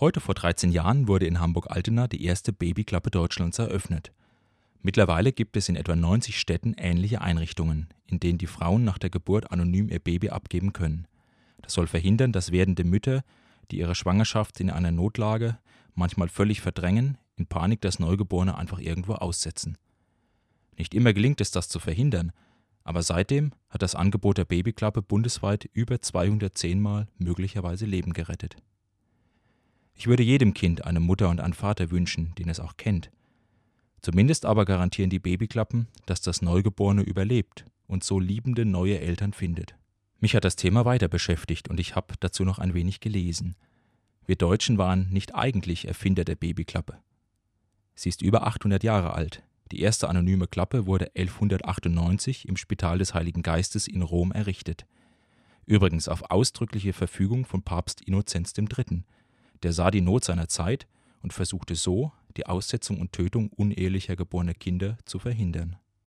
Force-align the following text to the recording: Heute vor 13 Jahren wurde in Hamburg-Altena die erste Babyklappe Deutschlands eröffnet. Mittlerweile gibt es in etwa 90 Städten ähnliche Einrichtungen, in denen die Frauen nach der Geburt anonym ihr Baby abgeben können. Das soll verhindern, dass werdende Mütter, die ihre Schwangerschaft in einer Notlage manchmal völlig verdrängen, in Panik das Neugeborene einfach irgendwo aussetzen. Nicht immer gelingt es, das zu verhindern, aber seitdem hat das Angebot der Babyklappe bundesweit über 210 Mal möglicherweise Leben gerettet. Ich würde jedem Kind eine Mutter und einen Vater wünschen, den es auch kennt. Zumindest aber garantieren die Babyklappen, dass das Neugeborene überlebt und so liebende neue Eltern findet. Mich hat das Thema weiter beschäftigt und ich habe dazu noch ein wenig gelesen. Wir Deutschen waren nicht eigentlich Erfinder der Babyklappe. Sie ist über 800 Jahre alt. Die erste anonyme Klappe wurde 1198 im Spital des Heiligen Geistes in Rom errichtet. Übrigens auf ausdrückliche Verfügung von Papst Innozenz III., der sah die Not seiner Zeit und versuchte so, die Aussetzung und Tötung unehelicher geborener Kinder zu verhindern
Heute 0.00 0.20
vor 0.20 0.36
13 0.36 0.70
Jahren 0.70 1.08
wurde 1.08 1.26
in 1.26 1.40
Hamburg-Altena 1.40 2.06
die 2.06 2.22
erste 2.22 2.52
Babyklappe 2.52 3.10
Deutschlands 3.10 3.58
eröffnet. 3.58 4.12
Mittlerweile 4.80 5.32
gibt 5.32 5.56
es 5.56 5.68
in 5.68 5.74
etwa 5.74 5.96
90 5.96 6.38
Städten 6.38 6.74
ähnliche 6.74 7.20
Einrichtungen, 7.20 7.88
in 8.06 8.20
denen 8.20 8.38
die 8.38 8.46
Frauen 8.46 8.84
nach 8.84 8.98
der 8.98 9.10
Geburt 9.10 9.50
anonym 9.50 9.88
ihr 9.88 9.98
Baby 9.98 10.28
abgeben 10.28 10.72
können. 10.72 11.08
Das 11.62 11.72
soll 11.72 11.88
verhindern, 11.88 12.30
dass 12.30 12.52
werdende 12.52 12.84
Mütter, 12.84 13.24
die 13.72 13.78
ihre 13.78 13.96
Schwangerschaft 13.96 14.60
in 14.60 14.70
einer 14.70 14.92
Notlage 14.92 15.58
manchmal 15.96 16.28
völlig 16.28 16.60
verdrängen, 16.60 17.18
in 17.34 17.48
Panik 17.48 17.80
das 17.80 17.98
Neugeborene 17.98 18.56
einfach 18.56 18.78
irgendwo 18.78 19.14
aussetzen. 19.14 19.78
Nicht 20.76 20.94
immer 20.94 21.12
gelingt 21.12 21.40
es, 21.40 21.50
das 21.50 21.68
zu 21.68 21.80
verhindern, 21.80 22.30
aber 22.84 23.02
seitdem 23.02 23.50
hat 23.68 23.82
das 23.82 23.96
Angebot 23.96 24.38
der 24.38 24.44
Babyklappe 24.44 25.02
bundesweit 25.02 25.68
über 25.72 26.00
210 26.00 26.80
Mal 26.80 27.08
möglicherweise 27.18 27.84
Leben 27.84 28.12
gerettet. 28.12 28.58
Ich 29.98 30.06
würde 30.06 30.22
jedem 30.22 30.54
Kind 30.54 30.84
eine 30.84 31.00
Mutter 31.00 31.28
und 31.28 31.40
einen 31.40 31.54
Vater 31.54 31.90
wünschen, 31.90 32.32
den 32.38 32.48
es 32.48 32.60
auch 32.60 32.76
kennt. 32.76 33.10
Zumindest 34.00 34.46
aber 34.46 34.64
garantieren 34.64 35.10
die 35.10 35.18
Babyklappen, 35.18 35.88
dass 36.06 36.20
das 36.20 36.40
Neugeborene 36.40 37.02
überlebt 37.02 37.64
und 37.88 38.04
so 38.04 38.20
liebende 38.20 38.64
neue 38.64 39.00
Eltern 39.00 39.32
findet. 39.32 39.74
Mich 40.20 40.36
hat 40.36 40.44
das 40.44 40.54
Thema 40.54 40.84
weiter 40.84 41.08
beschäftigt 41.08 41.68
und 41.68 41.80
ich 41.80 41.96
habe 41.96 42.14
dazu 42.20 42.44
noch 42.44 42.60
ein 42.60 42.74
wenig 42.74 43.00
gelesen. 43.00 43.56
Wir 44.24 44.36
Deutschen 44.36 44.78
waren 44.78 45.08
nicht 45.10 45.34
eigentlich 45.34 45.88
Erfinder 45.88 46.24
der 46.24 46.36
Babyklappe. 46.36 46.98
Sie 47.96 48.08
ist 48.08 48.22
über 48.22 48.46
800 48.46 48.84
Jahre 48.84 49.14
alt. 49.14 49.42
Die 49.72 49.80
erste 49.80 50.08
anonyme 50.08 50.46
Klappe 50.46 50.86
wurde 50.86 51.06
1198 51.16 52.46
im 52.46 52.56
Spital 52.56 52.98
des 52.98 53.14
Heiligen 53.14 53.42
Geistes 53.42 53.88
in 53.88 54.02
Rom 54.02 54.30
errichtet. 54.30 54.86
Übrigens 55.66 56.06
auf 56.06 56.30
ausdrückliche 56.30 56.92
Verfügung 56.92 57.44
von 57.44 57.62
Papst 57.62 58.00
Innozenz 58.00 58.52
III., 58.56 59.02
der 59.62 59.72
sah 59.72 59.90
die 59.90 60.00
Not 60.00 60.24
seiner 60.24 60.48
Zeit 60.48 60.86
und 61.22 61.32
versuchte 61.32 61.74
so, 61.74 62.12
die 62.36 62.46
Aussetzung 62.46 63.00
und 63.00 63.12
Tötung 63.12 63.50
unehelicher 63.56 64.16
geborener 64.16 64.54
Kinder 64.54 64.98
zu 65.04 65.18
verhindern 65.18 65.76